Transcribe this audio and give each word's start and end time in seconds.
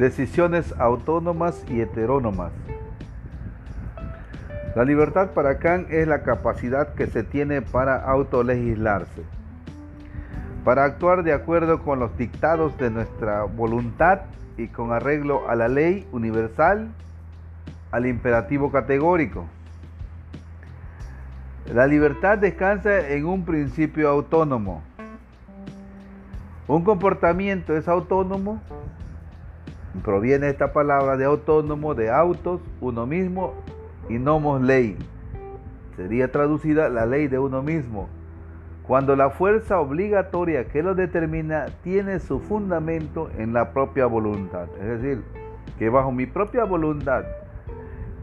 decisiones 0.00 0.74
autónomas 0.78 1.62
y 1.68 1.82
heterónomas. 1.82 2.52
La 4.74 4.84
libertad 4.84 5.32
para 5.32 5.58
Kant 5.58 5.90
es 5.90 6.08
la 6.08 6.22
capacidad 6.22 6.94
que 6.94 7.06
se 7.06 7.22
tiene 7.22 7.60
para 7.60 7.96
autolegislarse, 7.96 9.22
para 10.64 10.84
actuar 10.84 11.22
de 11.22 11.34
acuerdo 11.34 11.82
con 11.82 11.98
los 11.98 12.16
dictados 12.16 12.78
de 12.78 12.90
nuestra 12.90 13.44
voluntad 13.44 14.22
y 14.56 14.68
con 14.68 14.90
arreglo 14.90 15.48
a 15.50 15.54
la 15.54 15.68
ley 15.68 16.08
universal, 16.12 16.88
al 17.90 18.06
imperativo 18.06 18.72
categórico. 18.72 19.44
La 21.74 21.86
libertad 21.86 22.38
descansa 22.38 23.06
en 23.06 23.26
un 23.26 23.44
principio 23.44 24.08
autónomo. 24.08 24.82
Un 26.68 26.84
comportamiento 26.84 27.76
es 27.76 27.86
autónomo, 27.86 28.62
proviene 30.04 30.48
esta 30.48 30.72
palabra 30.72 31.16
de 31.16 31.24
autónomo, 31.24 31.94
de 31.94 32.10
autos, 32.10 32.60
uno 32.80 33.06
mismo, 33.06 33.54
y 34.08 34.18
nomos 34.18 34.62
ley. 34.62 34.96
Sería 35.96 36.30
traducida 36.32 36.88
la 36.88 37.06
ley 37.06 37.28
de 37.28 37.38
uno 37.38 37.62
mismo. 37.62 38.08
Cuando 38.86 39.14
la 39.14 39.30
fuerza 39.30 39.78
obligatoria 39.78 40.66
que 40.68 40.82
lo 40.82 40.94
determina 40.94 41.66
tiene 41.82 42.18
su 42.18 42.40
fundamento 42.40 43.30
en 43.38 43.52
la 43.52 43.72
propia 43.72 44.06
voluntad. 44.06 44.66
Es 44.80 45.00
decir, 45.00 45.22
que 45.78 45.90
bajo 45.90 46.10
mi 46.10 46.26
propia 46.26 46.64
voluntad, 46.64 47.24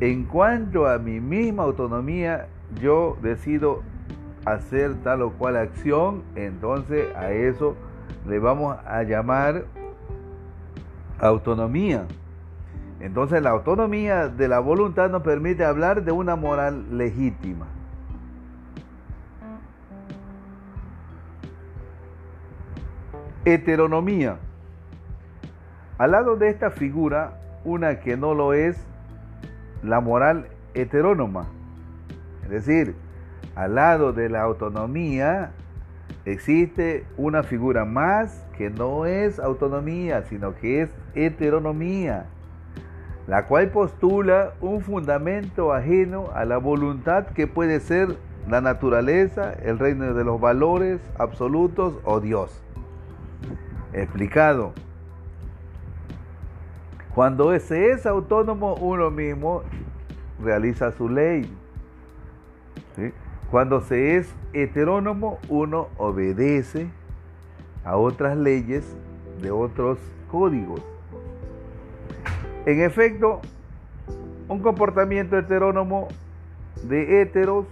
en 0.00 0.24
cuanto 0.24 0.86
a 0.86 0.98
mi 0.98 1.20
misma 1.20 1.62
autonomía, 1.62 2.48
yo 2.80 3.16
decido 3.22 3.82
hacer 4.44 4.94
tal 5.02 5.22
o 5.22 5.32
cual 5.32 5.56
acción, 5.56 6.22
entonces 6.34 7.14
a 7.16 7.32
eso 7.32 7.76
le 8.26 8.38
vamos 8.38 8.76
a 8.86 9.02
llamar 9.02 9.64
autonomía. 11.18 12.06
Entonces 13.00 13.42
la 13.42 13.50
autonomía 13.50 14.28
de 14.28 14.48
la 14.48 14.58
voluntad 14.58 15.10
nos 15.10 15.22
permite 15.22 15.64
hablar 15.64 16.04
de 16.04 16.12
una 16.12 16.36
moral 16.36 16.96
legítima. 16.96 17.66
Heteronomía. 23.44 24.38
Al 25.98 26.10
lado 26.10 26.36
de 26.36 26.48
esta 26.48 26.70
figura, 26.70 27.38
una 27.64 28.00
que 28.00 28.16
no 28.16 28.34
lo 28.34 28.52
es, 28.52 28.76
la 29.82 30.00
moral 30.00 30.48
heterónoma. 30.74 31.46
Es 32.42 32.50
decir, 32.50 32.96
al 33.54 33.76
lado 33.76 34.12
de 34.12 34.28
la 34.28 34.42
autonomía 34.42 35.52
existe 36.26 37.06
una 37.16 37.44
figura 37.44 37.84
más 37.84 38.44
que 38.58 38.68
no 38.68 39.06
es 39.06 39.38
autonomía, 39.38 40.24
sino 40.24 40.54
que 40.56 40.82
es 40.82 40.90
heteronomía, 41.14 42.26
la 43.26 43.46
cual 43.46 43.70
postula 43.70 44.52
un 44.60 44.82
fundamento 44.82 45.72
ajeno 45.72 46.30
a 46.34 46.44
la 46.44 46.58
voluntad 46.58 47.26
que 47.28 47.46
puede 47.46 47.80
ser 47.80 48.16
la 48.48 48.60
naturaleza, 48.60 49.52
el 49.52 49.78
reino 49.78 50.14
de 50.14 50.24
los 50.24 50.40
valores 50.40 51.00
absolutos 51.18 51.94
o 52.04 52.20
Dios. 52.20 52.62
Explicado. 53.92 54.72
Cuando 57.14 57.58
se 57.58 57.92
es 57.92 58.04
autónomo 58.04 58.74
uno 58.74 59.10
mismo, 59.10 59.62
realiza 60.42 60.92
su 60.92 61.08
ley. 61.08 61.50
Cuando 63.50 63.80
se 63.80 64.16
es 64.16 64.34
heterónomo, 64.52 65.38
uno 65.48 65.88
obedece 65.98 66.88
a 67.84 67.96
otras 67.96 68.36
leyes 68.36 68.84
de 69.40 69.50
otros 69.52 69.98
códigos. 70.30 70.82
En 72.66 72.80
efecto, 72.80 73.40
un 74.48 74.60
comportamiento 74.60 75.38
heterónomo 75.38 76.08
de 76.82 77.22
heteros, 77.22 77.66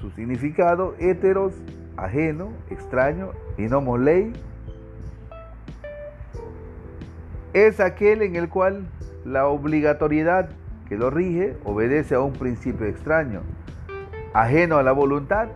su 0.00 0.10
significado, 0.10 0.94
heteros, 0.98 1.52
ajeno, 1.96 2.48
extraño, 2.70 3.32
y 3.58 3.62
nomos 3.62 4.00
ley, 4.00 4.32
es 7.52 7.78
aquel 7.80 8.22
en 8.22 8.36
el 8.36 8.48
cual 8.48 8.86
la 9.24 9.46
obligatoriedad 9.46 10.48
que 10.88 10.96
lo 10.96 11.10
rige 11.10 11.56
obedece 11.64 12.14
a 12.14 12.20
un 12.20 12.32
principio 12.32 12.86
extraño, 12.86 13.42
ajeno 14.34 14.78
a 14.78 14.82
la 14.82 14.92
voluntad, 14.92 15.48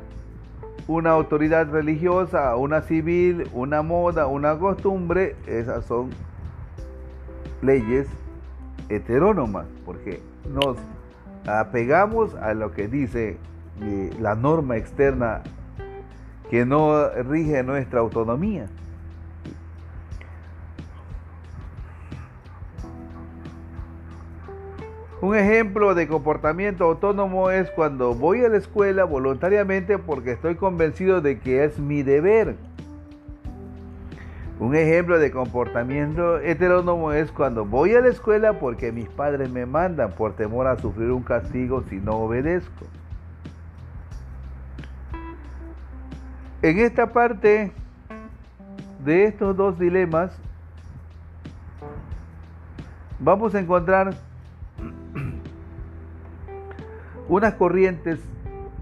una 0.87 1.11
autoridad 1.11 1.71
religiosa, 1.71 2.56
una 2.56 2.81
civil, 2.81 3.47
una 3.53 3.83
moda, 3.83 4.27
una 4.27 4.59
costumbre, 4.59 5.37
esas 5.47 5.84
son 5.84 6.11
leyes 7.61 8.06
heterónomas, 8.89 9.66
porque 9.84 10.22
nos 10.50 10.78
apegamos 11.47 12.34
a 12.37 12.55
lo 12.55 12.72
que 12.72 12.89
dice 12.89 13.37
eh, 13.83 14.11
la 14.21 14.34
norma 14.34 14.77
externa 14.77 15.43
que 16.49 16.65
no 16.65 17.09
rige 17.10 17.62
nuestra 17.62 18.00
autonomía. 18.00 18.66
Un 25.21 25.34
ejemplo 25.34 25.97
de 25.97 26.06
comportamiento 26.06 26.84
autónomo 26.84 27.51
es 27.51 27.69
cuando 27.73 28.15
voy 28.15 28.45
a 28.45 28.49
la 28.49 28.56
escuela 28.56 29.03
voluntariamente 29.03 29.99
porque 29.99 30.31
estoy 30.31 30.55
convencido 30.55 31.21
de 31.21 31.41
que 31.41 31.65
es 31.65 31.81
mi 31.81 32.05
deber. 32.05 32.55
Un 34.61 34.77
ejemplo 34.77 35.19
de 35.19 35.33
comportamiento 35.33 36.39
heterónomo 36.39 37.12
es 37.12 37.33
cuando 37.33 37.65
voy 37.65 37.95
a 37.95 38.01
la 38.01 38.09
escuela 38.09 38.61
porque 38.61 38.93
mis 38.93 39.09
padres 39.09 39.51
me 39.51 39.67
mandan 39.67 40.12
por 40.12 40.34
temor 40.34 40.69
a 40.69 40.78
sufrir 40.78 41.11
un 41.11 41.25
castigo 41.25 41.83
si 41.89 41.97
no 41.97 42.12
obedezco. 42.12 42.87
En 46.62 46.78
esta 46.78 47.09
parte 47.09 47.73
de 49.05 49.25
estos 49.25 49.57
dos 49.57 49.81
dilemas 49.81 50.31
vamos 53.19 53.57
a 53.57 53.59
encontrar 53.59 54.15
unas 57.28 57.55
corrientes 57.55 58.19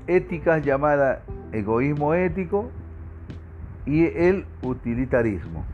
éticas 0.07 0.65
llamadas 0.65 1.21
egoísmo 1.53 2.15
ético 2.15 2.71
y 3.85 4.05
el 4.05 4.47
utilitarismo. 4.63 5.65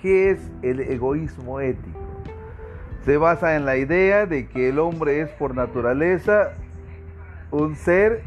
¿Qué 0.00 0.30
es 0.30 0.40
el 0.62 0.80
egoísmo 0.80 1.60
ético? 1.60 1.98
Se 3.04 3.16
basa 3.16 3.56
en 3.56 3.64
la 3.64 3.76
idea 3.76 4.26
de 4.26 4.48
que 4.48 4.68
el 4.68 4.78
hombre 4.78 5.20
es 5.20 5.30
por 5.30 5.54
naturaleza 5.54 6.52
un 7.50 7.74
ser 7.76 8.22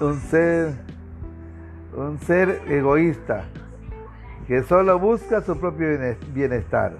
un 0.00 0.14
ser 0.20 0.74
un 1.96 2.18
ser 2.20 2.62
egoísta 2.68 3.46
que 4.46 4.62
solo 4.62 4.98
busca 4.98 5.42
su 5.42 5.58
propio 5.58 5.88
bienestar 6.32 6.92